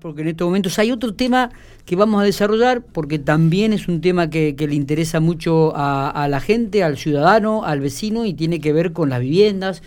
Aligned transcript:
Porque 0.00 0.22
en 0.22 0.28
estos 0.28 0.46
momentos 0.46 0.78
hay 0.78 0.92
otro 0.92 1.12
tema 1.12 1.50
que 1.84 1.96
vamos 1.96 2.22
a 2.22 2.24
desarrollar, 2.24 2.82
porque 2.84 3.18
también 3.18 3.72
es 3.72 3.88
un 3.88 4.00
tema 4.00 4.30
que, 4.30 4.54
le 4.56 4.76
interesa 4.76 5.18
mucho 5.18 5.72
a, 5.74 6.28
la 6.30 6.38
gente, 6.38 6.84
al 6.84 6.96
ciudadano, 6.96 7.64
al 7.64 7.80
vecino, 7.80 8.24
y 8.24 8.32
tiene 8.32 8.60
que 8.60 8.72
ver 8.72 8.92
con 8.92 9.10
las 9.10 9.18
viviendas, 9.18 9.82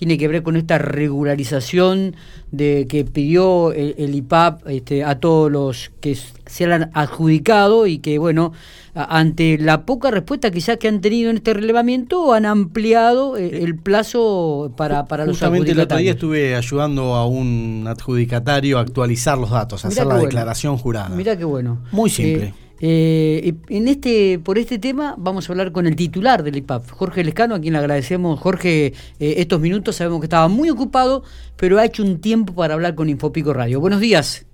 tiene 0.00 0.16
que 0.16 0.28
ver 0.28 0.42
con 0.42 0.56
esta 0.56 0.78
regularización 0.78 2.16
de 2.52 2.86
que 2.88 3.04
pidió 3.04 3.70
el, 3.74 4.14
IPAP 4.14 4.66
este, 4.68 5.04
a 5.04 5.20
todos 5.20 5.52
los 5.52 5.90
que 6.00 6.16
se 6.46 6.64
han 6.64 6.90
adjudicado 6.94 7.86
y 7.86 7.98
que, 7.98 8.16
bueno, 8.16 8.54
ante 8.94 9.58
la 9.58 9.84
poca 9.84 10.10
respuesta 10.10 10.50
quizás 10.50 10.78
que 10.78 10.88
han 10.88 11.02
tenido 11.02 11.28
en 11.28 11.36
este 11.36 11.52
relevamiento, 11.52 12.32
han 12.32 12.46
ampliado 12.46 13.36
eh, 13.36 13.62
el, 13.62 13.76
plazo 13.76 14.72
para, 14.74 15.04
para 15.04 15.26
los 15.26 15.36
Justamente 15.36 15.72
el 15.72 15.80
otro 15.80 15.98
día 15.98 16.12
estuve 16.12 16.56
ayudando 16.56 17.14
a 17.14 17.26
un 17.26 17.84
adjudicatario 17.86 18.78
a 18.78 18.80
actualizar 18.80 19.36
los 19.36 19.50
datos, 19.50 19.84
a 19.84 19.88
hacer 19.88 20.06
la 20.06 20.16
declaración 20.16 20.78
jurada. 20.78 21.10
Mira 21.10 21.36
qué 21.36 21.44
bueno. 21.44 21.82
Muy 21.92 22.08
simple. 22.08 22.46
Eh, 22.46 22.54
eh, 22.80 23.54
en 23.68 23.88
este, 23.88 24.38
por 24.38 24.58
este 24.58 24.78
tema 24.78 25.14
vamos 25.18 25.48
a 25.48 25.52
hablar 25.52 25.72
con 25.72 25.86
el 25.86 25.96
titular 25.96 26.42
del 26.42 26.56
IPAP, 26.56 26.90
Jorge 26.90 27.22
Lescano, 27.22 27.54
a 27.54 27.60
quien 27.60 27.74
le 27.74 27.78
agradecemos, 27.78 28.40
Jorge, 28.40 28.86
eh, 28.86 28.94
estos 29.18 29.60
minutos. 29.60 29.96
Sabemos 29.96 30.20
que 30.20 30.26
estaba 30.26 30.48
muy 30.48 30.70
ocupado, 30.70 31.22
pero 31.56 31.78
ha 31.78 31.84
hecho 31.84 32.02
un 32.02 32.20
tiempo 32.20 32.54
para 32.54 32.74
hablar 32.74 32.94
con 32.94 33.08
Infopico 33.08 33.52
Radio. 33.52 33.80
Buenos 33.80 34.00
días. 34.00 34.46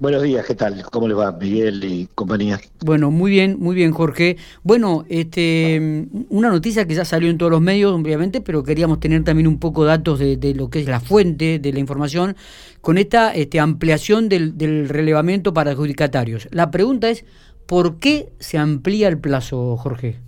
Buenos 0.00 0.22
días, 0.22 0.46
¿qué 0.46 0.54
tal? 0.54 0.82
¿Cómo 0.90 1.08
les 1.08 1.18
va, 1.18 1.30
Miguel 1.32 1.84
y 1.84 2.08
compañía? 2.14 2.58
Bueno, 2.82 3.10
muy 3.10 3.30
bien, 3.30 3.58
muy 3.60 3.74
bien, 3.74 3.92
Jorge. 3.92 4.38
Bueno, 4.62 5.04
este, 5.10 6.08
una 6.30 6.48
noticia 6.48 6.86
que 6.86 6.94
ya 6.94 7.04
salió 7.04 7.28
en 7.28 7.36
todos 7.36 7.52
los 7.52 7.60
medios, 7.60 7.92
obviamente, 7.92 8.40
pero 8.40 8.64
queríamos 8.64 8.98
tener 8.98 9.24
también 9.24 9.46
un 9.46 9.58
poco 9.58 9.84
datos 9.84 10.18
de, 10.18 10.54
lo 10.54 10.70
que 10.70 10.80
es 10.80 10.88
la 10.88 11.00
fuente 11.00 11.58
de 11.58 11.72
la 11.74 11.80
información 11.80 12.34
con 12.80 12.96
esta 12.96 13.34
este, 13.34 13.60
ampliación 13.60 14.30
del, 14.30 14.56
del 14.56 14.88
relevamiento 14.88 15.52
para 15.52 15.72
adjudicatarios. 15.72 16.48
La 16.50 16.70
pregunta 16.70 17.10
es, 17.10 17.26
¿Por 17.70 18.00
qué 18.00 18.32
se 18.40 18.58
amplía 18.58 19.06
el 19.06 19.20
plazo, 19.20 19.76
Jorge? 19.76 20.18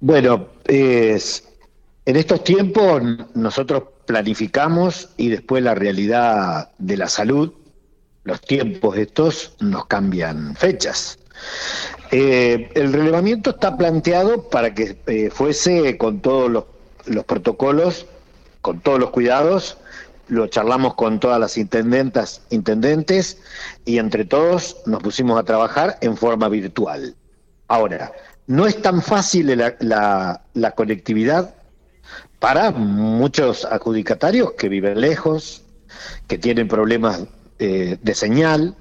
Bueno, 0.00 0.48
es, 0.66 1.48
en 2.04 2.16
estos 2.16 2.44
tiempos 2.44 3.02
nosotros 3.34 3.84
planificamos 4.04 5.08
y 5.16 5.30
después 5.30 5.62
la 5.62 5.74
realidad 5.74 6.72
de 6.76 6.98
la 6.98 7.08
salud, 7.08 7.54
los 8.24 8.38
tiempos 8.42 8.98
estos 8.98 9.56
nos 9.60 9.86
cambian 9.86 10.54
fechas. 10.56 11.18
Eh, 12.10 12.68
el 12.74 12.92
relevamiento 12.92 13.48
está 13.48 13.74
planteado 13.74 14.50
para 14.50 14.74
que 14.74 14.98
eh, 15.06 15.30
fuese 15.30 15.96
con 15.96 16.20
todos 16.20 16.50
los, 16.50 16.64
los 17.06 17.24
protocolos, 17.24 18.04
con 18.60 18.80
todos 18.80 18.98
los 19.00 19.08
cuidados 19.08 19.78
lo 20.28 20.46
charlamos 20.48 20.94
con 20.94 21.20
todas 21.20 21.38
las 21.38 21.56
intendentas, 21.56 22.42
intendentes, 22.50 23.38
y 23.84 23.98
entre 23.98 24.24
todos 24.24 24.76
nos 24.86 25.02
pusimos 25.02 25.38
a 25.38 25.44
trabajar 25.44 25.98
en 26.00 26.16
forma 26.16 26.48
virtual. 26.48 27.14
Ahora, 27.68 28.12
no 28.46 28.66
es 28.66 28.80
tan 28.80 29.02
fácil 29.02 29.56
la, 29.56 30.40
la, 30.54 30.70
conectividad 30.72 31.54
para 32.38 32.70
muchos 32.70 33.64
adjudicatarios 33.64 34.52
que 34.52 34.68
viven 34.68 35.00
lejos, 35.00 35.62
que 36.28 36.38
tienen 36.38 36.68
problemas 36.68 37.24
eh, 37.58 37.98
de 38.00 38.14
señal, 38.14 38.76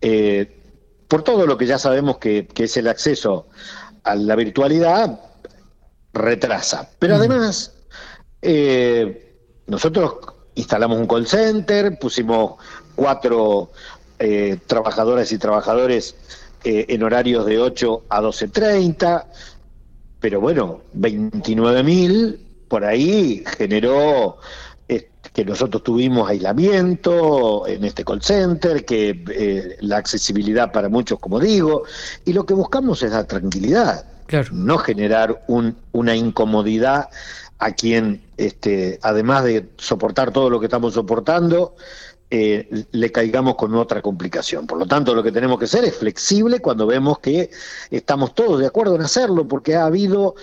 eh, 0.00 0.54
por 1.06 1.22
todo 1.22 1.46
lo 1.46 1.56
que 1.56 1.66
ya 1.66 1.78
sabemos 1.78 2.18
que, 2.18 2.46
que, 2.46 2.64
es 2.64 2.76
el 2.76 2.88
acceso 2.88 3.46
a 4.04 4.14
la 4.14 4.36
virtualidad, 4.36 5.20
retrasa. 6.12 6.90
Pero 6.98 7.14
además, 7.14 7.72
eh, 8.42 9.34
nosotros 9.66 10.16
instalamos 10.58 10.98
un 10.98 11.06
call 11.06 11.26
center, 11.26 11.98
pusimos 11.98 12.54
cuatro 12.96 13.70
eh, 14.18 14.58
trabajadoras 14.66 15.30
y 15.30 15.38
trabajadores 15.38 16.16
eh, 16.64 16.86
en 16.88 17.04
horarios 17.04 17.46
de 17.46 17.60
8 17.60 18.04
a 18.08 18.20
12.30, 18.20 19.24
pero 20.18 20.40
bueno, 20.40 20.80
29.000 20.96 22.38
por 22.66 22.84
ahí 22.84 23.44
generó 23.56 24.38
eh, 24.88 25.08
que 25.32 25.44
nosotros 25.44 25.84
tuvimos 25.84 26.28
aislamiento 26.28 27.64
en 27.68 27.84
este 27.84 28.04
call 28.04 28.20
center, 28.20 28.84
que 28.84 29.76
la 29.80 29.98
accesibilidad 29.98 30.72
para 30.72 30.88
muchos, 30.88 31.20
como 31.20 31.38
digo, 31.38 31.84
y 32.24 32.32
lo 32.32 32.44
que 32.44 32.54
buscamos 32.54 33.00
es 33.04 33.12
dar 33.12 33.26
tranquilidad, 33.26 34.04
no 34.50 34.78
generar 34.78 35.44
un, 35.46 35.76
una 35.92 36.16
incomodidad 36.16 37.08
a 37.58 37.72
quien, 37.72 38.22
este, 38.36 38.98
además 39.02 39.44
de 39.44 39.68
soportar 39.76 40.32
todo 40.32 40.50
lo 40.50 40.60
que 40.60 40.66
estamos 40.66 40.94
soportando, 40.94 41.74
eh, 42.30 42.84
le 42.92 43.10
caigamos 43.10 43.54
con 43.54 43.74
otra 43.74 44.02
complicación. 44.02 44.66
Por 44.66 44.78
lo 44.78 44.86
tanto, 44.86 45.14
lo 45.14 45.22
que 45.22 45.32
tenemos 45.32 45.58
que 45.58 45.66
ser 45.66 45.84
es 45.84 45.96
flexible 45.96 46.60
cuando 46.60 46.86
vemos 46.86 47.20
que 47.20 47.50
estamos 47.90 48.34
todos 48.34 48.60
de 48.60 48.66
acuerdo 48.66 48.96
en 48.96 49.02
hacerlo, 49.02 49.48
porque 49.48 49.76
ha 49.76 49.86
habido 49.86 50.34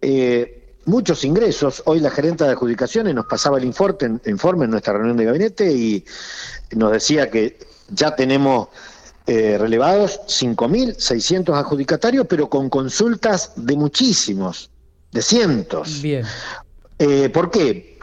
eh, 0.00 0.64
muchos 0.86 1.22
ingresos. 1.24 1.82
Hoy 1.84 2.00
la 2.00 2.10
gerente 2.10 2.44
de 2.44 2.50
adjudicaciones 2.50 3.14
nos 3.14 3.26
pasaba 3.26 3.58
el 3.58 3.64
informe, 3.64 4.64
en 4.64 4.70
nuestra 4.70 4.94
reunión 4.94 5.18
de 5.18 5.24
gabinete 5.26 5.70
y 5.70 6.04
nos 6.72 6.92
decía 6.92 7.30
que 7.30 7.58
ya 7.90 8.16
tenemos 8.16 8.68
eh, 9.26 9.58
relevados 9.58 10.20
5.600 10.26 11.54
adjudicatarios, 11.54 12.26
pero 12.26 12.48
con 12.48 12.70
consultas 12.70 13.52
de 13.56 13.76
muchísimos, 13.76 14.70
de 15.12 15.20
cientos. 15.20 16.00
Bien. 16.00 16.24
Eh, 16.98 17.28
¿Por 17.30 17.50
qué? 17.50 17.98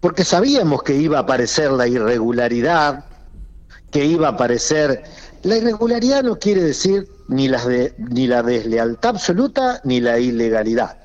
Porque 0.00 0.24
sabíamos 0.24 0.82
que 0.82 0.94
iba 0.94 1.18
a 1.18 1.22
aparecer 1.22 1.70
la 1.70 1.86
irregularidad, 1.86 3.04
que 3.90 4.04
iba 4.04 4.28
a 4.28 4.32
aparecer... 4.32 5.04
La 5.42 5.58
irregularidad 5.58 6.22
no 6.22 6.38
quiere 6.38 6.62
decir 6.62 7.06
ni 7.28 7.48
la, 7.48 7.64
de, 7.64 7.94
ni 7.98 8.26
la 8.26 8.42
deslealtad 8.42 9.10
absoluta 9.10 9.80
ni 9.84 10.00
la 10.00 10.18
ilegalidad. 10.18 10.98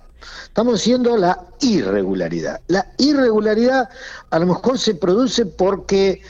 Estamos 0.46 0.76
diciendo 0.76 1.18
la 1.18 1.46
irregularidad. 1.60 2.62
La 2.68 2.88
irregularidad 2.98 3.90
a 4.30 4.40
lo 4.40 4.46
mejor 4.48 4.80
se 4.80 4.96
produce 4.96 5.46
porque 5.46 6.22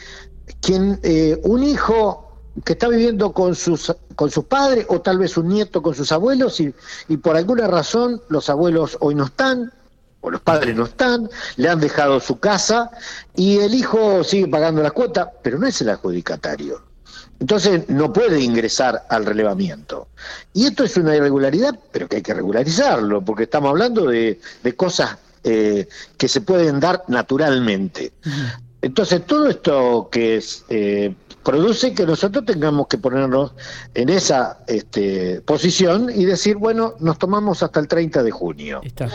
quien 0.60 1.00
eh, 1.04 1.40
un 1.44 1.64
hijo 1.64 2.32
que 2.66 2.74
está 2.74 2.88
viviendo 2.90 3.32
con 3.32 3.56
sus 3.56 3.96
con 4.16 4.30
sus 4.30 4.44
padres 4.46 4.86
o 4.90 5.00
tal 5.00 5.20
vez 5.20 5.38
un 5.38 5.48
nieto 5.48 5.82
con 5.82 5.96
sus 5.96 6.12
abuelos 6.12 6.60
y 6.60 7.18
por 7.18 7.38
alguna 7.38 7.68
razón 7.68 8.22
los 8.28 8.50
abuelos 8.50 8.98
hoy 9.00 9.16
no 9.16 9.26
están 9.26 9.72
o 10.22 10.30
los 10.30 10.42
padres 10.42 10.76
no 10.76 10.86
están, 10.86 11.30
le 11.56 11.70
han 11.70 11.80
dejado 11.80 12.20
su 12.20 12.40
casa 12.40 12.92
y 13.36 13.58
el 13.58 13.74
hijo 13.74 14.24
sigue 14.24 14.48
pagando 14.48 14.82
la 14.84 14.92
cuota, 14.92 15.32
pero 15.42 15.58
no 15.58 15.68
es 15.68 15.80
el 15.82 15.90
adjudicatario. 15.90 16.84
Entonces 17.40 17.88
no 17.88 18.12
puede 18.12 18.42
ingresar 18.42 19.06
al 19.10 19.26
relevamiento. 19.26 20.10
Y 20.54 20.66
esto 20.66 20.84
es 20.84 20.98
una 20.98 21.16
irregularidad, 21.16 21.80
pero 21.92 22.08
que 22.08 22.18
hay 22.18 22.22
que 22.22 22.34
regularizarlo, 22.34 23.24
porque 23.24 23.44
estamos 23.44 23.70
hablando 23.70 24.08
de, 24.08 24.40
cosas 24.76 25.18
eh, 25.44 25.88
que 26.18 26.28
se 26.28 26.42
pueden 26.42 26.82
dar 26.82 27.04
naturalmente. 27.08 28.12
Entonces 28.82 29.26
todo 29.26 29.48
esto 29.48 30.10
que 30.12 30.36
es, 30.38 30.66
eh, 30.68 31.16
produce 31.44 31.94
que 31.94 32.06
nosotros 32.06 32.44
tengamos 32.46 32.88
que 32.88 32.98
ponernos 32.98 33.54
en 33.94 34.10
esa 34.10 34.60
este, 34.68 35.40
posición 35.42 36.10
y 36.14 36.26
decir, 36.26 36.58
bueno, 36.58 36.96
nos 37.00 37.18
tomamos 37.18 37.64
hasta 37.64 37.80
el 37.80 37.88
30 37.88 38.22
de 38.22 38.32
junio. 38.32 38.82
Está 38.84 39.10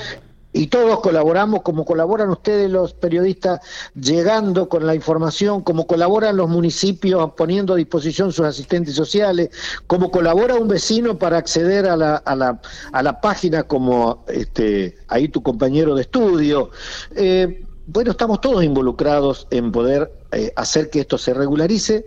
y 0.55 0.69
todos 0.69 1.01
colaboramos 1.01 1.63
como 1.63 1.85
colaboran 1.85 2.31
ustedes 2.31 2.71
los 2.71 2.95
periodistas 2.95 3.61
llegando 4.01 4.69
con 4.69 4.87
la 4.87 4.95
información, 4.95 5.63
como 5.63 5.87
colaboran 5.87 6.37
los 6.37 6.49
municipios 6.49 7.33
poniendo 7.37 7.75
a 7.75 7.77
disposición 7.77 8.33
sus 8.33 8.47
asistentes 8.47 8.95
sociales, 8.95 9.51
como 9.89 10.13
colabora 10.13 10.55
un 10.55 10.69
vecino 10.69 11.19
para 11.19 11.39
acceder 11.39 11.87
a 11.87 11.97
la, 11.97 12.17
a 12.17 12.37
la, 12.37 12.61
a 12.93 13.03
la 13.03 13.21
página 13.21 13.65
como 13.65 14.25
este, 14.29 14.97
ahí 15.09 15.27
tu 15.29 15.43
compañero 15.43 15.97
de 15.97 16.03
estudio. 16.03 16.71
Eh, 17.17 17.65
bueno, 17.89 18.13
estamos 18.13 18.41
todos 18.41 18.63
involucrados 18.63 19.49
en 19.51 19.73
poder 19.73 20.13
eh, 20.31 20.53
hacer 20.55 20.89
que 20.89 21.01
esto 21.01 21.19
se 21.19 21.35
regularice, 21.35 22.07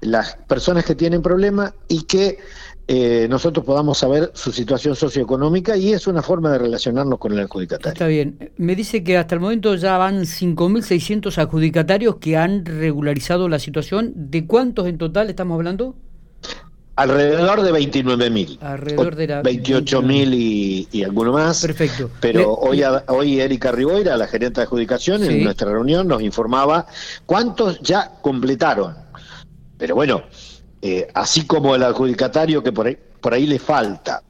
las 0.00 0.36
personas 0.48 0.84
que 0.84 0.96
tienen 0.96 1.22
problemas 1.22 1.72
y 1.86 2.02
que 2.02 2.38
eh, 2.88 3.26
nosotros 3.28 3.66
podamos 3.66 3.98
saber 3.98 4.30
su 4.34 4.52
situación 4.52 4.94
socioeconómica 4.94 5.76
y 5.76 5.92
es 5.92 6.06
una 6.06 6.22
forma 6.22 6.52
de 6.52 6.58
relacionarnos 6.58 7.18
con 7.18 7.32
el 7.32 7.40
adjudicatario. 7.40 7.92
Está 7.92 8.06
bien. 8.06 8.52
Me 8.56 8.76
dice 8.76 9.02
que 9.02 9.18
hasta 9.18 9.34
el 9.34 9.40
momento 9.40 9.74
ya 9.74 9.98
van 9.98 10.20
5.600 10.20 11.36
adjudicatarios 11.38 12.16
que 12.16 12.36
han 12.36 12.64
regularizado 12.64 13.48
la 13.48 13.58
situación. 13.58 14.12
¿De 14.14 14.46
cuántos 14.46 14.86
en 14.86 14.98
total 14.98 15.30
estamos 15.30 15.56
hablando? 15.56 15.96
Alrededor 16.94 17.62
de 17.62 17.72
29.000. 17.72 18.58
Alrededor 18.60 19.16
de 19.16 19.28
28.000 19.28 20.34
y, 20.34 20.88
y 20.92 21.02
alguno 21.02 21.32
más. 21.32 21.62
Perfecto. 21.62 22.08
Pero 22.20 22.54
hoy, 22.54 22.82
hoy 23.08 23.40
Erika 23.40 23.72
Riboira, 23.72 24.16
la 24.16 24.28
gerente 24.28 24.60
de 24.60 24.64
adjudicación, 24.64 25.24
en 25.24 25.42
nuestra 25.42 25.70
reunión 25.70 26.06
nos 26.06 26.22
informaba 26.22 26.86
cuántos 27.26 27.80
ya 27.80 28.12
completaron. 28.22 28.94
Pero 29.76 29.94
bueno, 29.94 30.22
eh, 30.82 31.08
así 31.14 31.46
como 31.46 31.74
el 31.74 31.82
adjudicatario 31.82 32.62
que 32.62 32.72
por 32.72 32.86
ahí, 32.86 32.98
por 33.20 33.34
ahí 33.34 33.46
le 33.46 33.58
falta, 33.58 34.22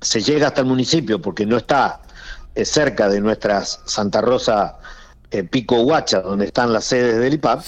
se 0.00 0.20
llega 0.22 0.48
hasta 0.48 0.62
el 0.62 0.66
municipio 0.66 1.20
porque 1.20 1.46
no 1.46 1.56
está 1.56 2.00
eh, 2.54 2.64
cerca 2.64 3.08
de 3.08 3.20
nuestras 3.20 3.80
Santa 3.84 4.20
Rosa 4.20 4.78
eh, 5.30 5.44
Pico 5.44 5.80
Huacha, 5.82 6.20
donde 6.20 6.46
están 6.46 6.72
las 6.72 6.84
sedes 6.84 7.18
del 7.18 7.34
IPAP, 7.34 7.62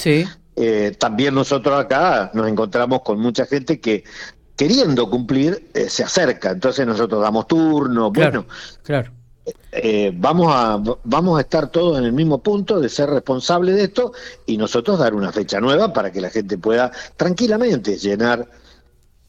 eh, 0.57 0.97
también 0.99 1.35
nosotros 1.35 1.79
acá 1.79 2.31
nos 2.35 2.49
encontramos 2.49 3.03
con 3.03 3.21
mucha 3.21 3.47
gente 3.47 3.81
que 3.81 4.05
queriendo 4.57 5.09
cumplir 5.09 5.71
se 5.89 6.05
acerca. 6.05 6.51
Entonces 6.51 6.87
nosotros 6.87 7.23
damos 7.23 7.47
turno. 7.47 8.11
bueno, 8.11 8.47
claro. 8.83 9.13
Eh, 9.73 10.13
vamos, 10.15 10.53
a, 10.55 10.81
vamos 11.03 11.39
a 11.39 11.41
estar 11.41 11.71
todos 11.71 11.99
en 11.99 12.05
el 12.05 12.13
mismo 12.13 12.43
punto 12.43 12.79
de 12.79 12.89
ser 12.89 13.09
responsables 13.11 13.75
de 13.75 13.85
esto 13.85 14.13
y 14.47 14.57
nosotros 14.57 14.99
dar 14.99 15.15
una 15.15 15.33
fecha 15.33 15.61
nueva 15.61 15.93
para 15.93 16.13
que 16.13 16.21
la 16.21 16.31
gente 16.31 16.59
pueda 16.59 16.93
tranquilamente 17.17 17.97
llenar 17.97 18.49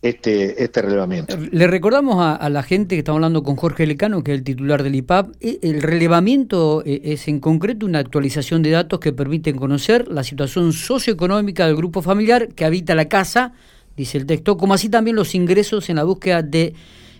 este, 0.03 0.61
este 0.61 0.81
relevamiento. 0.81 1.37
Le 1.37 1.65
recordamos 1.65 2.17
a, 2.19 2.49
la 2.49 2.61
gente 2.61 2.95
que 2.95 2.99
estamos 2.99 3.19
hablando 3.19 3.41
con 3.41 3.55
Jorge 3.55 3.87
Lecano, 3.87 4.21
que 4.21 4.33
es 4.33 4.37
el 4.39 4.43
titular 4.43 4.83
del 4.83 4.95
IPAP, 4.95 5.33
e, 5.39 5.59
el 5.63 5.81
relevamiento 5.81 6.83
eh, 6.85 7.01
es 7.05 7.29
en 7.29 7.39
concreto 7.39 7.85
una 7.85 7.99
actualización 7.99 8.61
de 8.61 8.71
datos 8.71 8.99
que 8.99 9.13
permiten 9.13 9.55
conocer 9.55 10.09
la 10.09 10.25
situación 10.25 10.73
socioeconómica 10.73 11.65
del 11.65 11.77
grupo 11.77 12.01
familiar 12.01 12.49
que 12.49 12.65
habita 12.65 12.95
la 12.95 13.07
casa, 13.07 13.53
dice 13.95 14.17
el 14.17 14.25
texto, 14.25 14.57
como 14.57 14.73
así 14.73 14.89
también 14.89 15.15
los 15.15 15.33
ingresos 15.35 15.89
en 15.89 15.95
la 15.95 16.03
búsqueda 16.03 16.41
de 16.41 16.73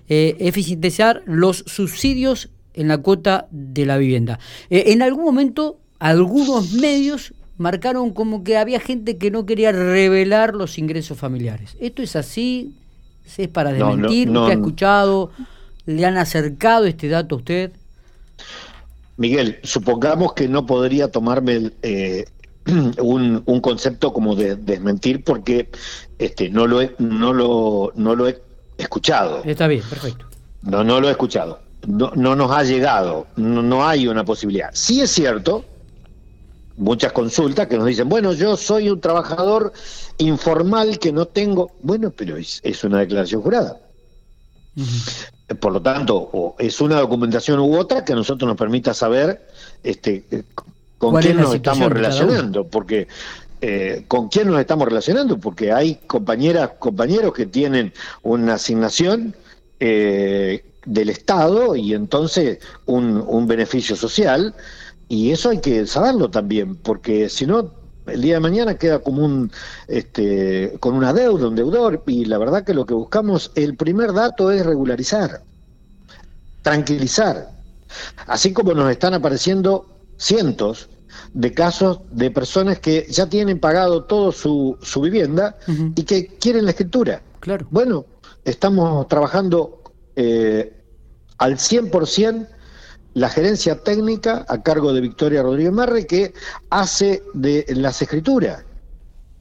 eh, 0.10 0.36
eficientizar 0.40 1.24
los 1.26 1.64
subsidios 1.66 2.50
en 2.74 2.88
la 2.88 2.98
cuota 2.98 3.48
de 3.52 3.86
la 3.86 3.98
vivienda. 3.98 4.40
Eh, 4.70 4.86
en 4.88 5.02
algún 5.02 5.26
momento, 5.26 5.80
algunos 6.00 6.74
medios 6.74 7.34
marcaron 7.58 8.12
como 8.12 8.44
que 8.44 8.58
había 8.58 8.80
gente 8.80 9.18
que 9.18 9.32
no 9.32 9.46
quería 9.46 9.72
revelar 9.72 10.56
los 10.56 10.78
ingresos 10.78 11.18
familiares. 11.18 11.78
¿Esto 11.80 12.02
es 12.02 12.16
así? 12.16 12.76
¿Es 13.38 13.48
para 13.48 13.72
desmentir? 13.72 14.30
¿Usted 14.30 14.50
ha 14.50 14.54
escuchado? 14.54 15.32
¿Le 15.86 16.06
han 16.06 16.18
acercado 16.18 16.86
este 16.86 17.08
dato 17.08 17.36
a 17.36 17.38
usted? 17.38 17.72
Miguel, 19.18 19.60
supongamos 19.64 20.34
que 20.34 20.48
no 20.48 20.66
podría 20.66 21.12
tomarme 21.12 21.72
eh, 21.84 22.26
un, 23.02 23.44
un, 23.46 23.62
concepto 23.62 24.12
como 24.12 24.36
de 24.36 24.56
desmentir 24.56 25.24
porque 25.24 25.70
este 26.18 26.50
no 26.50 26.66
lo 26.66 26.82
he, 26.82 26.96
no 26.98 27.32
lo 27.32 27.92
no 27.96 28.16
lo 28.16 28.28
he 28.28 28.42
escuchado. 28.78 29.44
Está 29.44 29.68
bien, 29.68 29.84
perfecto. 29.90 30.26
No, 30.64 30.84
no 30.84 31.00
lo 31.00 31.10
he 31.10 31.12
escuchado. 31.12 31.63
No, 31.88 32.12
no 32.16 32.36
nos 32.36 32.52
ha 32.52 32.64
llegado. 32.64 33.28
No, 33.36 33.62
no 33.62 33.86
hay 33.86 34.08
una 34.08 34.24
posibilidad. 34.24 34.70
Sí 34.74 35.02
es 35.02 35.12
cierto 35.12 35.66
muchas 36.78 37.12
consultas 37.12 37.68
que 37.68 37.78
nos 37.78 37.86
dicen, 37.86 38.10
bueno, 38.10 38.34
yo 38.34 38.58
soy 38.58 38.90
un 38.90 39.00
trabajador 39.00 39.74
informal 40.18 41.00
que 41.00 41.12
no 41.12 41.26
tengo, 41.26 41.72
bueno, 41.82 42.12
pero 42.12 42.38
es, 42.38 42.84
una 42.84 43.00
declaración 43.00 43.42
jurada. 43.42 43.80
Por 45.60 45.74
lo 45.74 45.82
tanto, 45.82 46.16
o 46.34 46.56
es 46.58 46.82
una 46.82 47.00
documentación 47.00 47.60
u 47.60 47.78
otra 47.78 48.04
que 48.04 48.14
a 48.14 48.16
nosotros 48.16 48.48
nos 48.48 48.58
permita 48.58 48.94
saber 48.94 49.48
este, 49.84 50.24
con 50.98 51.22
quién 51.22 51.38
nos 51.38 51.54
estamos 51.54 51.92
relacionando, 51.92 52.68
porque 52.68 53.08
eh, 53.62 54.06
con 54.08 54.30
quién 54.30 54.48
nos 54.48 54.60
estamos 54.60 54.88
relacionando, 54.88 55.38
porque 55.38 55.72
hay 55.72 55.96
compañeras, 56.08 56.72
compañeros 56.80 57.34
que 57.34 57.46
tienen 57.46 57.94
una 58.24 58.56
asignación 58.56 59.36
eh, 59.80 60.66
del 60.86 61.10
Estado 61.10 61.76
y 61.76 61.94
entonces 61.94 62.60
un, 62.86 63.24
un 63.28 63.48
beneficio 63.48 63.96
social 63.96 64.54
y 65.08 65.32
eso 65.32 65.50
hay 65.50 65.60
que 65.60 65.86
saberlo 65.86 66.30
también, 66.30 66.76
porque 66.76 67.30
si 67.30 67.46
no, 67.46 67.72
el 68.08 68.22
día 68.22 68.36
de 68.36 68.40
mañana 68.40 68.78
queda 68.78 69.00
como 69.00 69.24
un, 69.24 69.52
este, 69.88 70.76
con 70.80 70.96
una 70.96 71.14
deuda, 71.14 71.48
un 71.48 71.56
deudor, 71.56 72.02
y 72.08 72.26
la 72.26 72.38
verdad 72.38 72.64
que 72.64 72.74
lo 72.74 72.86
que 72.86 72.94
buscamos, 72.94 73.52
el 73.56 73.76
primer 73.76 74.14
dato 74.14 74.52
es 74.52 74.66
regularizar, 74.66 75.44
tranquilizar, 76.62 77.52
así 78.28 78.54
como 78.54 78.74
nos 78.74 78.90
están 78.90 79.14
apareciendo 79.14 79.86
cientos 80.18 80.90
de 81.34 81.54
casos 81.54 82.00
de 82.12 82.32
personas 82.32 82.80
que 82.80 83.06
ya 83.10 83.28
tienen 83.28 83.60
pagado 83.60 84.06
todo 84.06 84.32
su, 84.32 84.78
su 84.82 85.02
vivienda 85.02 85.56
y 85.96 86.04
que 86.04 86.26
quieren 86.26 86.66
la 86.66 86.72
escritura. 86.72 87.22
Claro. 87.40 87.68
Bueno, 87.70 88.06
estamos 88.46 89.08
trabajando 89.08 89.83
eh, 90.16 90.74
al 91.38 91.58
100% 91.58 92.48
la 93.16 93.30
gerencia 93.30 93.76
técnica 93.84 94.46
a 94.48 94.64
cargo 94.64 94.94
de 94.94 95.02
Victoria 95.02 95.44
Rodríguez 95.44 95.72
Marre 95.72 96.08
que 96.08 96.34
hace 96.70 97.24
de 97.34 97.66
las 97.76 98.02
escrituras. 98.02 98.64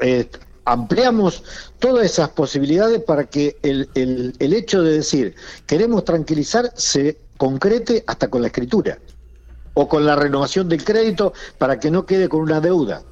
Eh, 0.01 0.29
ampliamos 0.65 1.43
todas 1.79 2.05
esas 2.05 2.29
posibilidades 2.31 3.03
para 3.03 3.25
que 3.25 3.57
el, 3.63 3.89
el, 3.95 4.35
el 4.39 4.53
hecho 4.53 4.83
de 4.83 4.99
decir 4.99 5.35
queremos 5.67 6.05
tranquilizar 6.05 6.73
se 6.77 7.19
concrete 7.37 8.05
hasta 8.07 8.29
con 8.29 8.43
la 8.43 8.49
escritura 8.49 8.99
o 9.75 9.89
con 9.89 10.05
la 10.05 10.17
renovación 10.17 10.69
del 10.69 10.85
crédito 10.85 11.33
para 11.59 11.81
que 11.81 11.91
no 11.91 12.05
quede 12.07 12.29
con 12.29 12.41
una 12.41 12.61
deuda. 12.61 13.03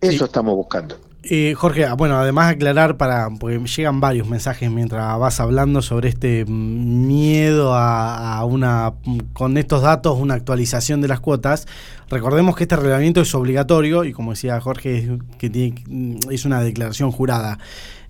Eso 0.00 0.26
estamos 0.26 0.54
buscando. 0.54 0.96
Eh, 1.28 1.54
Jorge, 1.56 1.84
ah, 1.84 1.94
bueno, 1.94 2.16
además 2.18 2.52
aclarar 2.52 2.96
para, 2.96 3.28
porque 3.30 3.58
llegan 3.58 3.98
varios 3.98 4.28
mensajes 4.28 4.70
mientras 4.70 5.18
vas 5.18 5.40
hablando 5.40 5.82
sobre 5.82 6.08
este 6.08 6.44
miedo 6.44 7.74
a, 7.74 8.44
una, 8.44 8.92
con 9.32 9.58
estos 9.58 9.82
datos, 9.82 10.20
una 10.20 10.34
actualización 10.34 11.00
de 11.00 11.08
las 11.08 11.18
cuotas. 11.18 11.66
Recordemos 12.08 12.54
que 12.54 12.62
este 12.62 12.76
reglamento 12.76 13.20
es 13.22 13.34
obligatorio 13.34 14.04
y 14.04 14.12
como 14.12 14.30
decía 14.32 14.60
Jorge, 14.60 15.18
que 15.36 15.50
tiene, 15.50 16.20
es 16.30 16.44
una 16.44 16.60
declaración 16.60 17.10
jurada. 17.10 17.58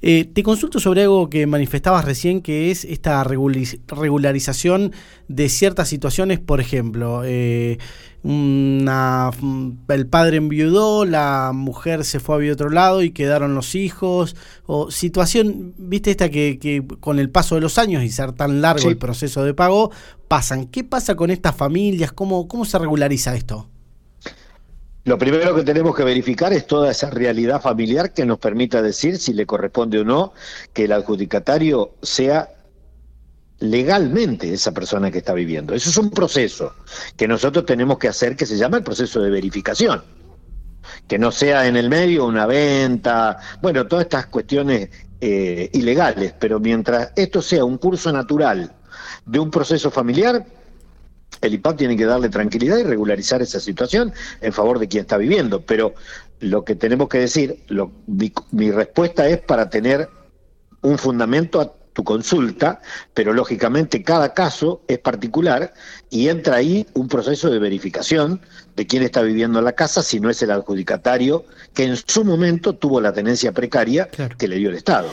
Eh, 0.09 0.25
te 0.25 0.45
consulto 0.45 0.79
sobre 0.79 1.03
algo 1.03 1.29
que 1.29 1.49
manifestabas 1.49 2.05
recién, 2.05 2.41
que 2.41 2.71
es 2.71 2.85
esta 2.85 3.25
regularización 3.25 4.93
de 5.27 5.49
ciertas 5.49 5.89
situaciones, 5.89 6.39
por 6.39 6.61
ejemplo, 6.61 7.23
eh, 7.25 7.79
una, 8.23 9.33
el 9.89 10.07
padre 10.07 10.37
enviudó, 10.37 11.05
la 11.05 11.51
mujer 11.53 12.05
se 12.05 12.21
fue 12.21 12.49
a 12.49 12.53
otro 12.53 12.71
lado 12.71 13.03
y 13.03 13.11
quedaron 13.11 13.57
los 13.57 13.75
hijos, 13.75 14.37
o 14.67 14.93
situación, 14.93 15.75
viste 15.77 16.13
esta 16.13 16.31
que, 16.31 16.87
con 17.01 17.19
el 17.19 17.29
paso 17.29 17.57
de 17.57 17.63
los 17.63 17.77
años 17.77 18.05
y 18.05 18.11
ser 18.11 18.31
tan 18.31 18.61
largo 18.63 18.89
el 18.89 18.99
proceso 18.99 19.43
de 19.43 19.55
pago, 19.55 19.91
pasan. 20.29 20.67
¿Qué 20.67 20.85
pasa 20.85 21.17
con 21.17 21.33
estas 21.33 21.57
familias? 21.57 22.13
¿Cómo, 22.13 22.47
cómo 22.47 22.65
se 22.65 22.79
regulariza 22.79 23.35
esto? 23.35 23.69
Lo 25.07 25.19
primero 25.19 25.55
que 25.55 25.63
tenemos 25.63 25.95
que 25.95 26.03
verificar 26.03 26.53
es 26.53 26.67
toda 26.67 26.91
esa 26.91 27.11
realidad 27.11 27.63
familiar 27.63 28.13
que 28.13 28.27
nos 28.27 28.41
permita 28.41 28.83
decir 28.83 29.19
si 29.19 29.33
le 29.33 29.47
corresponde 29.47 30.01
o 30.01 30.05
no 30.05 30.33
que 30.73 30.87
el 30.87 30.93
adjudicatario 30.93 31.95
sea 32.03 32.51
legalmente 33.61 34.53
esa 34.53 34.73
persona 34.73 35.13
que 35.13 35.19
está 35.19 35.33
viviendo. 35.33 35.75
Eso 35.75 35.91
es 35.91 35.97
un 35.97 36.11
proceso 36.11 36.75
que 37.17 37.29
nosotros 37.29 37.65
tenemos 37.65 37.99
que 37.99 38.09
hacer 38.09 38.35
que 38.35 38.47
se 38.47 38.57
llama 38.57 38.79
el 38.79 38.83
proceso 38.83 39.23
de 39.23 39.31
verificación. 39.31 40.03
Que 41.07 41.21
no 41.21 41.31
sea 41.31 41.69
en 41.69 41.77
el 41.77 41.89
medio 41.89 42.27
una 42.27 42.47
venta, 42.47 43.39
bueno, 43.63 43.87
todas 43.87 44.07
estas 44.07 44.27
cuestiones 44.27 44.91
eh, 45.21 45.71
ilegales, 45.73 46.35
pero 46.37 46.59
mientras 46.59 47.13
esto 47.15 47.41
sea 47.41 47.65
un 47.65 47.79
curso 47.79 48.11
natural 48.11 48.73
de 49.25 49.39
un 49.39 49.53
proceso 49.53 49.89
familiar, 49.89 50.45
el 51.41 51.55
IPAP 51.55 51.77
tiene 51.77 51.97
que 51.97 52.05
darle 52.05 52.29
tranquilidad 52.29 52.79
y 52.79 52.83
regularizar 52.83 53.43
esa 53.43 53.61
situación 53.61 54.13
en 54.41 54.53
favor 54.53 54.79
de 54.79 54.89
quien 54.89 55.03
está 55.03 55.17
viviendo. 55.17 55.61
Pero 55.61 55.95
lo 56.41 56.65
que 56.65 56.75
tenemos 56.75 57.09
que 57.09 57.19
decir, 57.19 57.63
lo, 57.69 57.93
mi, 58.07 58.33
mi 58.53 58.71
respuesta 58.71 59.29
es 59.29 59.39
para 59.39 59.71
tener 59.71 60.09
un 60.83 60.99
fundamento 60.99 61.61
a 61.61 61.73
tu 61.97 62.05
consulta, 62.05 62.83
pero 63.15 63.33
lógicamente 63.33 64.03
cada 64.03 64.35
caso 64.35 64.83
es 64.87 64.99
particular 64.99 65.73
y 66.11 66.29
entra 66.29 66.57
ahí 66.57 66.87
un 66.93 67.09
proceso 67.09 67.49
de 67.49 67.59
verificación 67.59 68.43
de 68.77 68.87
quién 68.87 69.03
está 69.03 69.23
viviendo 69.23 69.59
en 69.59 69.65
la 69.65 69.73
casa, 69.73 70.03
si 70.03 70.21
no 70.21 70.29
es 70.29 70.43
el 70.43 70.51
adjudicatario 70.51 71.47
que 71.73 71.85
en 71.85 71.97
su 71.97 72.23
momento 72.23 72.75
tuvo 72.75 73.01
la 73.01 73.15
tenencia 73.15 73.51
precaria 73.53 74.11
que 74.37 74.47
le 74.47 74.57
dio 74.57 74.69
el 74.69 74.77
Estado. 74.77 75.09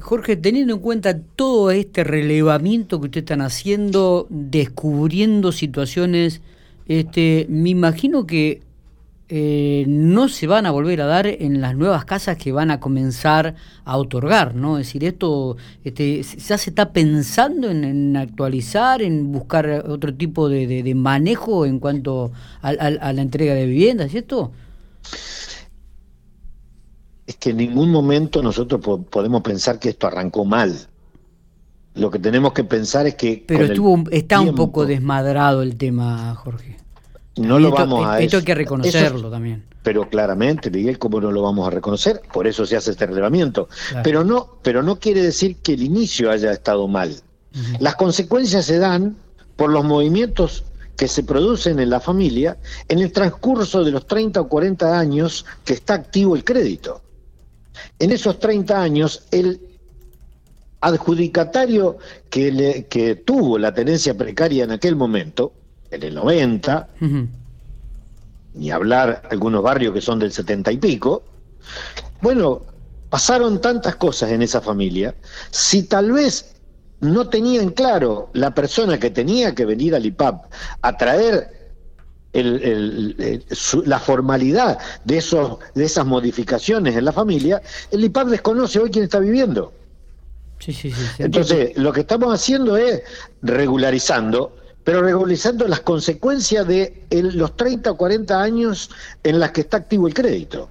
Jorge, 0.00 0.36
teniendo 0.36 0.74
en 0.74 0.80
cuenta 0.80 1.18
todo 1.18 1.70
este 1.70 2.04
relevamiento 2.04 3.00
que 3.00 3.06
ustedes 3.06 3.22
están 3.22 3.40
haciendo, 3.40 4.26
descubriendo 4.30 5.52
situaciones, 5.52 6.40
este, 6.86 7.46
me 7.48 7.70
imagino 7.70 8.26
que 8.26 8.62
eh, 9.30 9.84
no 9.86 10.30
se 10.30 10.46
van 10.46 10.64
a 10.64 10.70
volver 10.70 11.02
a 11.02 11.06
dar 11.06 11.26
en 11.26 11.60
las 11.60 11.76
nuevas 11.76 12.06
casas 12.06 12.38
que 12.38 12.50
van 12.50 12.70
a 12.70 12.80
comenzar 12.80 13.56
a 13.84 13.98
otorgar, 13.98 14.54
¿no? 14.54 14.78
Es 14.78 14.86
decir, 14.86 15.04
esto 15.04 15.58
este, 15.84 16.22
ya 16.22 16.56
se 16.56 16.70
está 16.70 16.92
pensando 16.92 17.70
en, 17.70 18.16
actualizar, 18.16 19.02
en 19.02 19.30
buscar 19.30 19.84
otro 19.86 20.14
tipo 20.14 20.48
de, 20.48 20.94
manejo 20.94 21.66
en 21.66 21.78
cuanto 21.78 22.32
a, 22.62 22.70
a, 22.70 23.12
la 23.12 23.20
entrega 23.20 23.52
de 23.52 23.66
viviendas, 23.66 24.10
¿cierto? 24.10 24.52
Es 27.28 27.36
que 27.36 27.50
en 27.50 27.58
ningún 27.58 27.90
momento 27.90 28.42
nosotros 28.42 28.80
podemos 29.10 29.42
pensar 29.42 29.78
que 29.78 29.90
esto 29.90 30.06
arrancó 30.06 30.46
mal. 30.46 30.74
Lo 31.92 32.10
que 32.10 32.18
tenemos 32.18 32.54
que 32.54 32.64
pensar 32.64 33.06
es 33.06 33.16
que... 33.16 33.44
Pero 33.46 33.66
estuvo, 33.66 34.02
está 34.10 34.40
un 34.40 34.54
poco 34.54 34.86
desmadrado 34.86 35.60
el 35.60 35.76
tema, 35.76 36.34
Jorge. 36.36 36.78
No 37.36 37.58
lo 37.58 37.70
vamos 37.70 38.06
a... 38.06 38.18
Esto 38.22 38.38
hay 38.38 38.44
que 38.44 38.54
reconocerlo 38.54 39.30
también. 39.30 39.66
Pero 39.82 40.08
claramente, 40.08 40.70
Miguel, 40.70 40.98
¿cómo 40.98 41.20
no 41.20 41.30
lo 41.30 41.42
vamos 41.42 41.66
a 41.66 41.70
reconocer? 41.70 42.22
Por 42.32 42.46
eso 42.46 42.64
se 42.64 42.76
hace 42.76 42.92
este 42.92 43.04
relevamiento. 43.04 43.68
Pero, 44.02 44.24
no, 44.24 44.54
pero 44.62 44.82
no 44.82 44.98
quiere 44.98 45.20
decir 45.20 45.56
que 45.56 45.74
el 45.74 45.82
inicio 45.82 46.30
haya 46.30 46.50
estado 46.50 46.88
mal. 46.88 47.14
Las 47.78 47.96
consecuencias 47.96 48.64
se 48.64 48.78
dan 48.78 49.16
por 49.56 49.68
los 49.68 49.84
movimientos 49.84 50.64
que 50.96 51.08
se 51.08 51.24
producen 51.24 51.78
en 51.78 51.90
la 51.90 52.00
familia 52.00 52.56
en 52.88 53.00
el 53.00 53.12
transcurso 53.12 53.84
de 53.84 53.90
los 53.90 54.06
30 54.06 54.40
o 54.40 54.48
40 54.48 54.98
años 54.98 55.44
que 55.66 55.74
está 55.74 55.92
activo 55.92 56.34
el 56.34 56.42
crédito. 56.42 57.02
En 57.98 58.12
esos 58.12 58.38
30 58.38 58.80
años, 58.80 59.24
el 59.30 59.60
adjudicatario 60.80 61.98
que, 62.30 62.52
le, 62.52 62.86
que 62.86 63.16
tuvo 63.16 63.58
la 63.58 63.74
tenencia 63.74 64.16
precaria 64.16 64.64
en 64.64 64.70
aquel 64.70 64.96
momento, 64.96 65.52
en 65.90 66.02
el 66.02 66.14
90, 66.14 66.88
ni 68.54 68.70
hablar 68.70 69.22
algunos 69.30 69.62
barrios 69.62 69.92
que 69.92 70.00
son 70.00 70.18
del 70.18 70.32
70 70.32 70.72
y 70.72 70.76
pico, 70.76 71.24
bueno, 72.20 72.62
pasaron 73.10 73.60
tantas 73.60 73.96
cosas 73.96 74.30
en 74.30 74.42
esa 74.42 74.60
familia, 74.60 75.14
si 75.50 75.84
tal 75.84 76.12
vez 76.12 76.54
no 77.00 77.28
tenían 77.28 77.70
claro 77.70 78.30
la 78.32 78.54
persona 78.54 78.98
que 78.98 79.10
tenía 79.10 79.54
que 79.54 79.64
venir 79.64 79.94
al 79.94 80.04
IPAP 80.04 80.44
a 80.82 80.96
traer 80.96 81.57
la 82.32 83.98
formalidad 83.98 84.78
de, 85.04 85.18
esos, 85.18 85.58
de 85.74 85.84
esas 85.84 86.06
modificaciones 86.06 86.96
en 86.96 87.04
la 87.04 87.12
familia, 87.12 87.62
el 87.90 88.04
IPAP 88.04 88.28
desconoce 88.28 88.78
hoy 88.78 88.90
quién 88.90 89.04
está 89.04 89.18
viviendo. 89.18 89.72
Sí, 90.58 90.72
sí, 90.72 90.90
sí, 90.90 91.22
Entonces, 91.22 91.76
lo 91.76 91.92
que 91.92 92.00
estamos 92.00 92.34
haciendo 92.34 92.76
es 92.76 93.02
regularizando, 93.42 94.56
pero 94.84 95.02
regularizando 95.02 95.66
las 95.68 95.80
consecuencias 95.80 96.66
de 96.66 97.06
los 97.10 97.56
30 97.56 97.92
o 97.92 97.96
40 97.96 98.42
años 98.42 98.90
en 99.22 99.38
las 99.38 99.52
que 99.52 99.62
está 99.62 99.78
activo 99.78 100.08
el 100.08 100.14
crédito. 100.14 100.68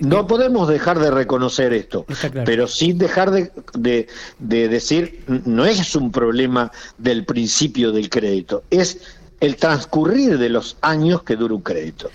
No 0.00 0.26
podemos 0.26 0.68
dejar 0.68 0.98
de 0.98 1.10
reconocer 1.10 1.72
esto, 1.72 2.06
pero 2.44 2.66
sin 2.66 2.98
dejar 2.98 3.30
de, 3.30 4.06
de, 4.38 4.68
decir, 4.68 5.24
no 5.44 5.64
es 5.64 5.94
un 5.94 6.10
problema 6.10 6.72
del 6.98 7.24
principio 7.24 7.92
del 7.92 8.08
crédito, 8.08 8.64
es 8.70 9.00
el 9.40 9.56
transcurrir 9.56 10.38
de 10.38 10.48
los 10.48 10.76
años 10.80 11.22
que 11.22 11.36
dura 11.36 11.54
un 11.54 11.62
crédito. 11.62 12.10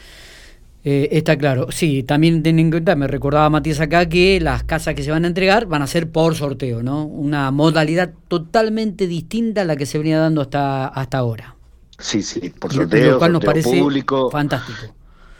Eh, 0.83 1.09
está 1.17 1.35
claro. 1.35 1.71
Sí, 1.71 2.03
también 2.03 2.43
ten 2.43 2.59
en 2.59 2.69
cuenta, 2.69 2.95
me 2.95 3.07
recordaba 3.07 3.49
Matías 3.49 3.79
acá 3.79 4.07
que 4.07 4.39
las 4.39 4.63
casas 4.63 4.93
que 4.93 5.01
se 5.01 5.09
van 5.09 5.23
a 5.23 5.27
entregar 5.27 5.65
van 5.65 5.81
a 5.81 5.87
ser 5.87 6.11
por 6.11 6.35
sorteo, 6.35 6.83
¿no? 6.83 7.05
Una 7.05 7.49
modalidad 7.49 8.13
totalmente 8.27 9.07
distinta 9.07 9.61
a 9.61 9.65
la 9.65 9.75
que 9.75 9.87
se 9.87 9.97
venía 9.97 10.19
dando 10.19 10.41
hasta, 10.41 10.87
hasta 10.87 11.17
ahora. 11.17 11.55
Sí, 11.97 12.21
sí, 12.21 12.51
por 12.51 12.71
sorteo, 12.71 13.13
lo 13.13 13.17
cual 13.17 13.31
nos 13.31 13.43
parece 13.43 13.79
público. 13.79 14.29
Fantástico 14.29 14.93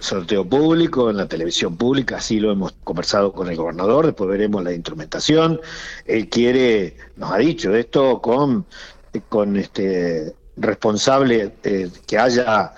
sorteo 0.06 0.46
público, 0.48 1.10
en 1.10 1.18
la 1.18 1.28
televisión 1.28 1.76
pública, 1.76 2.18
así 2.18 2.40
lo 2.40 2.52
hemos 2.52 2.74
conversado 2.84 3.34
con 3.34 3.50
el 3.50 3.58
gobernador, 3.58 4.06
después 4.06 4.30
veremos 4.30 4.64
la 4.64 4.72
instrumentación. 4.72 5.60
Él 6.06 6.30
quiere, 6.30 6.96
nos 7.18 7.32
ha 7.32 7.38
dicho 7.38 7.76
esto 7.76 8.22
con, 8.22 8.66
con 9.30 9.58
este 9.58 10.34
responsable 10.58 11.54
eh, 11.64 11.90
que 12.08 12.18
haya 12.18 12.74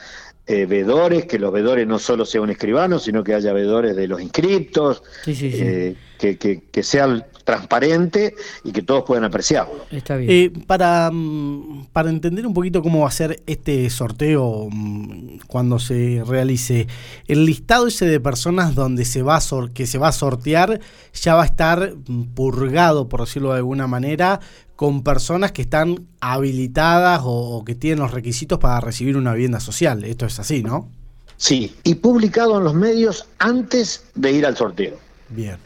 eh, 0.48 0.66
vedores, 0.66 1.26
que 1.26 1.40
los 1.40 1.52
vedores 1.52 1.86
no 1.86 2.00
solo 2.00 2.26
sean 2.26 2.50
escribanos, 2.50 3.04
sino 3.04 3.24
que 3.24 3.34
haya 3.34 3.52
vedores 3.52 3.96
de 3.96 4.08
los 4.08 4.22
inscriptos, 4.22 5.04
eh, 5.26 5.96
que, 6.18 6.38
que, 6.38 6.64
que 6.72 6.84
sean 6.84 7.26
transparente 7.48 8.36
y 8.66 8.74
que 8.74 8.82
todos 8.82 9.06
puedan 9.06 9.24
apreciarlo. 9.24 9.86
Está 9.90 10.18
bien. 10.18 10.30
Eh, 10.30 10.52
para, 10.68 11.10
mm, 11.12 11.88
para 11.94 12.10
entender 12.10 12.46
un 12.46 12.54
poquito 12.54 12.82
cómo 12.82 13.02
va 13.02 13.08
a 13.08 13.12
ser 13.12 13.42
este 13.48 13.90
sorteo 13.90 14.68
mm, 14.70 15.40
cuando 15.48 15.80
se 15.80 16.24
realice, 16.28 16.88
el 17.28 17.46
listado 17.46 17.88
ese 17.88 18.06
de 18.06 18.20
personas 18.20 18.76
donde 18.76 19.06
se 19.06 19.22
va 19.22 19.38
a 19.38 19.42
que 19.74 19.88
se 19.88 19.98
va 19.98 20.10
a 20.10 20.12
sortear 20.12 20.80
ya 21.14 21.36
va 21.36 21.44
a 21.44 21.46
estar 21.46 21.94
mm, 22.08 22.24
purgado, 22.36 23.08
por 23.08 23.22
decirlo 23.22 23.52
de 23.52 23.58
alguna 23.58 23.88
manera, 23.88 24.42
con 24.78 25.04
personas 25.04 25.52
que 25.52 25.64
están 25.64 26.08
habilitadas 26.22 27.24
o, 27.26 27.58
o 27.58 27.66
que 27.66 27.76
tienen 27.76 28.00
los 28.00 28.12
requisitos 28.12 28.60
para 28.60 28.80
recibir 28.80 29.18
una 29.18 29.34
vivienda 29.34 29.60
social. 29.60 30.06
Esto 30.06 30.26
es 30.26 30.40
así, 30.40 30.64
¿no? 30.64 30.90
Sí, 31.36 31.76
y 31.84 31.96
publicado 31.96 32.58
en 32.58 32.64
los 32.64 32.74
medios 32.74 33.28
antes 33.40 34.06
de 34.16 34.32
ir 34.32 34.46
al 34.46 34.56
sorteo. 34.56 34.98
Bien. 35.30 35.58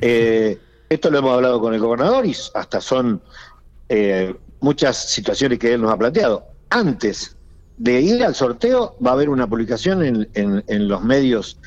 Eh, 0.00 0.58
esto 0.88 1.10
lo 1.10 1.18
hemos 1.18 1.34
hablado 1.34 1.60
con 1.60 1.74
el 1.74 1.80
gobernador 1.80 2.26
y 2.26 2.34
hasta 2.54 2.80
son 2.80 3.22
eh, 3.88 4.34
muchas 4.60 5.10
situaciones 5.10 5.58
que 5.58 5.74
él 5.74 5.82
nos 5.82 5.92
ha 5.92 5.96
planteado. 5.96 6.44
Antes 6.68 7.36
de 7.78 8.00
ir 8.00 8.22
al 8.22 8.34
sorteo 8.34 8.96
va 9.04 9.10
a 9.10 9.14
haber 9.14 9.30
una 9.30 9.46
publicación 9.46 10.02
en, 10.02 10.28
en, 10.34 10.88
los 10.88 11.02
medios 11.02 11.58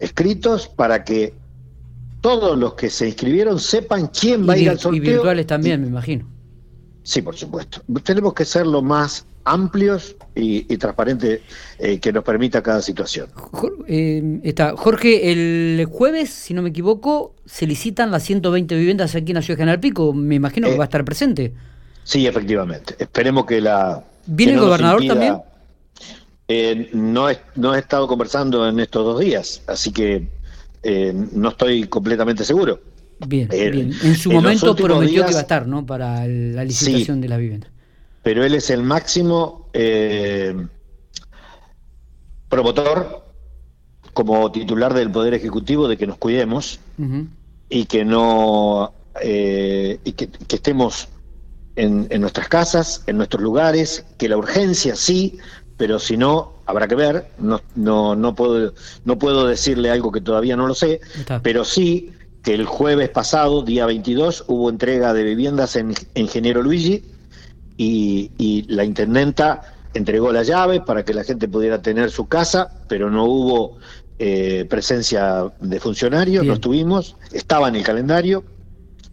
escritos 0.00 0.66
para 0.66 1.04
que 1.04 1.32
todos 2.20 2.58
los 2.58 2.74
que 2.74 2.90
se 2.90 3.08
inscribieron 3.08 3.58
sepan 3.58 4.08
quién 4.08 4.48
va 4.48 4.54
a 4.54 4.58
ir 4.58 4.70
al 4.70 4.78
sorteo. 4.78 5.02
Y 5.02 5.08
virtuales 5.08 5.46
también, 5.46 5.80
me 5.82 5.88
imagino. 5.88 6.26
Sí, 7.02 7.22
por 7.22 7.36
supuesto. 7.36 7.82
Tenemos 8.04 8.34
que 8.34 8.44
ser 8.44 8.66
lo 8.66 8.82
más 8.82 9.24
amplios 9.44 10.16
y, 10.34 10.76
transparentes 10.76 11.40
eh, 11.78 11.98
que 11.98 12.12
nos 12.12 12.24
permita 12.24 12.62
cada 12.62 12.82
situación. 12.82 13.28
Eh, 13.88 14.40
está. 14.44 14.76
Jorge, 14.76 15.32
el 15.32 15.86
jueves, 15.86 16.30
si 16.30 16.54
no 16.54 16.62
me 16.62 16.70
equivoco, 16.70 17.34
se 17.46 17.66
licitan 17.66 18.10
las 18.10 18.22
120 18.24 18.76
viviendas 18.76 19.14
aquí 19.14 19.32
en 19.32 19.36
la 19.36 19.42
ciudad 19.42 19.56
de 19.56 19.62
General 19.62 19.80
Pico. 19.80 20.12
Me 20.12 20.34
imagino 20.34 20.68
que 20.68 20.74
eh, 20.74 20.78
va 20.78 20.84
a 20.84 20.86
estar 20.86 21.04
presente. 21.04 21.54
Sí, 22.04 22.26
efectivamente. 22.26 22.94
Esperemos 22.98 23.46
que 23.46 23.60
la... 23.60 24.04
¿Viene 24.26 24.52
el 24.52 24.60
gobernador 24.60 25.04
también? 25.06 25.38
no, 26.92 27.30
he, 27.30 27.38
no 27.54 27.74
he 27.74 27.78
estado 27.78 28.08
conversando 28.08 28.68
en 28.68 28.80
estos 28.80 29.04
dos 29.04 29.20
días, 29.20 29.62
así 29.68 29.92
que 29.92 30.28
no 30.82 31.48
estoy 31.50 31.84
completamente 31.84 32.44
seguro. 32.44 32.80
Bien, 33.26 33.48
bien. 33.48 33.92
En 34.02 34.16
su 34.16 34.32
momento 34.32 34.74
prometió 34.74 35.24
que 35.24 35.30
iba 35.30 35.38
a 35.38 35.42
estar, 35.42 35.66
¿no? 35.66 35.84
Para 35.84 36.26
la 36.26 36.64
licitación 36.64 37.20
de 37.20 37.28
la 37.28 37.36
vivienda 37.36 37.68
pero 38.22 38.44
él 38.44 38.54
es 38.54 38.70
el 38.70 38.82
máximo 38.82 39.68
eh, 39.72 40.54
promotor 42.48 43.24
como 44.12 44.50
titular 44.52 44.92
del 44.92 45.10
Poder 45.10 45.34
Ejecutivo 45.34 45.88
de 45.88 45.96
que 45.96 46.06
nos 46.06 46.18
cuidemos 46.18 46.80
y 47.68 47.84
que 47.86 48.04
no 48.04 48.92
eh, 49.22 49.98
y 50.04 50.12
que, 50.12 50.28
estemos 50.48 51.08
en, 51.76 52.08
nuestras 52.20 52.48
casas, 52.48 53.04
en 53.06 53.16
nuestros 53.16 53.42
lugares, 53.42 54.04
que 54.18 54.28
la 54.28 54.36
urgencia 54.36 54.96
sí, 54.96 55.38
pero 55.80 55.98
si 55.98 56.18
no, 56.18 56.52
habrá 56.66 56.86
que 56.86 56.94
ver, 56.94 57.30
no, 57.38 57.62
no, 57.74 58.14
no, 58.14 58.34
puedo, 58.34 58.74
no 59.06 59.18
puedo 59.18 59.46
decirle 59.46 59.90
algo 59.90 60.12
que 60.12 60.20
todavía 60.20 60.54
no 60.54 60.66
lo 60.66 60.74
sé, 60.74 61.00
pero 61.42 61.64
sí 61.64 62.12
que 62.42 62.52
el 62.52 62.66
jueves 62.66 63.08
pasado, 63.08 63.62
día 63.62 63.86
22, 63.86 64.44
hubo 64.48 64.68
entrega 64.68 65.14
de 65.14 65.24
viviendas 65.24 65.76
en 65.76 65.94
Ingeniero 66.14 66.60
Luigi, 66.60 67.02
y, 67.78 68.66
la 68.68 68.84
intendenta 68.84 69.72
entregó 69.94 70.30
la 70.32 70.42
llave 70.42 70.82
para 70.82 71.02
que 71.02 71.14
la 71.14 71.24
gente 71.24 71.48
pudiera 71.48 71.80
tener 71.80 72.10
su 72.10 72.28
casa, 72.28 72.70
pero 72.86 73.10
no 73.10 73.24
hubo 73.24 73.78
eh, 74.18 74.66
presencia 74.68 75.50
de 75.62 75.80
funcionarios, 75.80 76.44
no 76.44 76.52
estuvimos, 76.52 77.16
estaba 77.32 77.68
en 77.68 77.76
el 77.76 77.82
calendario. 77.84 78.44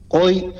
Hoy 0.09 0.51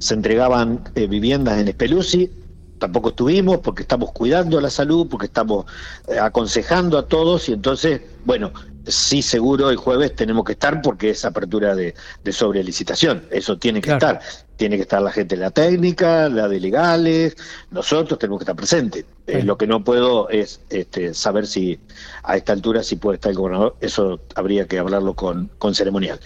se 0.00 0.12
entregaban 0.12 0.84
eh, 0.94 1.06
viviendas 1.06 1.58
en 1.58 1.68
Espeluzzi, 1.68 2.30
tampoco 2.78 3.10
estuvimos 3.10 3.58
porque 3.58 3.82
estamos 3.82 4.12
cuidando 4.12 4.60
la 4.60 4.70
salud, 4.70 5.08
porque 5.08 5.26
estamos 5.26 5.66
eh, 6.08 6.18
aconsejando 6.18 6.98
a 6.98 7.06
todos 7.06 7.48
y 7.48 7.52
entonces, 7.52 8.00
bueno, 8.24 8.52
sí 8.86 9.22
seguro 9.22 9.70
el 9.70 9.76
jueves 9.76 10.14
tenemos 10.14 10.44
que 10.44 10.52
estar 10.52 10.80
porque 10.80 11.10
es 11.10 11.24
apertura 11.24 11.74
de, 11.74 11.94
de 12.22 12.32
sobrelicitación, 12.32 13.24
eso 13.30 13.58
tiene 13.58 13.80
que 13.80 13.92
estar, 13.92 14.20
tiene 14.56 14.76
que 14.76 14.82
estar 14.82 15.02
la 15.02 15.10
gente 15.10 15.36
de 15.36 15.42
la 15.42 15.50
técnica, 15.50 16.28
la 16.28 16.48
de 16.48 16.60
legales, 16.60 17.36
nosotros 17.70 18.18
tenemos 18.18 18.38
que 18.38 18.44
estar 18.44 18.56
presentes. 18.56 19.04
Eh, 19.26 19.42
lo 19.42 19.58
que 19.58 19.66
no 19.66 19.82
puedo 19.82 20.28
es 20.28 20.60
este, 20.70 21.12
saber 21.12 21.48
si 21.48 21.80
a 22.22 22.36
esta 22.36 22.52
altura 22.52 22.84
si 22.84 22.94
puede 22.94 23.16
estar 23.16 23.30
el 23.30 23.36
gobernador, 23.36 23.76
eso 23.80 24.20
habría 24.36 24.68
que 24.68 24.78
hablarlo 24.78 25.14
con, 25.14 25.50
con 25.58 25.74
ceremonial. 25.74 26.20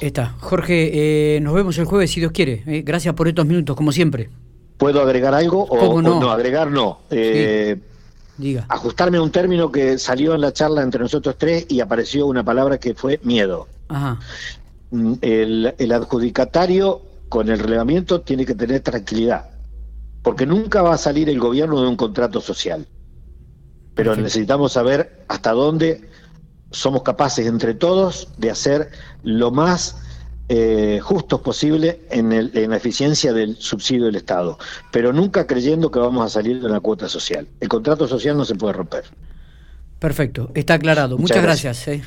Está. 0.00 0.34
Jorge, 0.40 1.36
eh, 1.36 1.40
nos 1.40 1.54
vemos 1.54 1.78
el 1.78 1.84
jueves 1.84 2.10
si 2.10 2.18
Dios 2.18 2.32
quiere. 2.32 2.64
Eh. 2.66 2.82
gracias 2.84 3.14
por 3.14 3.28
estos 3.28 3.46
minutos, 3.46 3.76
como 3.76 3.92
siempre. 3.92 4.30
¿Puedo 4.76 5.00
agregar 5.00 5.34
algo 5.34 5.64
o 5.64 6.02
no? 6.02 6.30
agregar 6.30 6.70
no. 6.70 7.00
Diga. 8.36 8.66
Ajustarme 8.68 9.18
a 9.18 9.22
un 9.22 9.30
término 9.30 9.70
que 9.70 9.96
salió 9.98 10.34
en 10.34 10.40
la 10.40 10.52
charla 10.52 10.82
entre 10.82 11.00
nosotros 11.00 11.36
tres 11.38 11.66
y 11.68 11.80
apareció 11.80 12.26
una 12.26 12.44
palabra 12.44 12.78
que 12.78 12.94
fue 12.94 13.20
miedo. 13.22 13.68
Ajá. 13.88 14.18
Mm, 14.90 15.14
el, 15.20 15.74
el 15.78 15.92
adjudicatario 15.92 17.02
con 17.28 17.48
el 17.48 17.58
reglamento 17.58 18.20
tiene 18.22 18.44
que 18.44 18.54
tener 18.54 18.80
tranquilidad, 18.80 19.50
porque 20.22 20.46
nunca 20.46 20.82
va 20.82 20.94
a 20.94 20.98
salir 20.98 21.28
el 21.28 21.38
gobierno 21.38 21.80
de 21.80 21.88
un 21.88 21.96
contrato 21.96 22.40
social. 22.40 22.86
Pero 23.94 24.16
necesitamos 24.16 24.72
saber 24.72 25.24
hasta 25.28 25.52
dónde 25.52 26.08
somos 26.72 27.02
capaces 27.02 27.46
entre 27.46 27.74
todos 27.74 28.28
de 28.38 28.50
hacer 28.50 28.90
lo 29.22 29.52
más 29.52 29.96
eh, 30.48 31.00
justos 31.02 31.40
posible 31.40 32.00
en, 32.10 32.32
en, 32.32 32.70
la 32.70 32.76
eficiencia 32.76 33.32
del 33.32 33.56
subsidio 33.56 34.06
del 34.06 34.16
Estado, 34.16 34.58
pero 34.92 35.12
nunca 35.12 35.46
creyendo 35.46 35.90
que 35.90 35.98
vamos 35.98 36.24
a 36.24 36.28
salir 36.28 36.60
de 36.60 36.66
una 36.66 36.80
cuota 36.80 37.08
social. 37.08 37.48
El 37.60 37.68
contrato 37.68 38.06
social 38.06 38.36
no 38.36 38.44
se 38.44 38.54
puede 38.54 38.74
romper. 38.74 39.04
Perfecto, 39.98 40.50
está 40.54 40.74
aclarado. 40.74 41.16
Muchas, 41.16 41.42
gracias. 41.42 41.88
Eh. 41.88 42.02